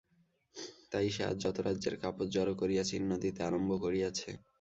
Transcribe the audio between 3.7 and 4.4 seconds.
করিয়াছে।